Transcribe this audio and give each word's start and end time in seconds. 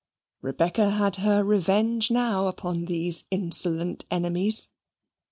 Rebecca 0.41 0.89
had 0.89 1.17
her 1.17 1.43
revenge 1.43 2.09
now 2.09 2.47
upon 2.47 2.85
these 2.85 3.25
insolent 3.29 4.03
enemies. 4.09 4.69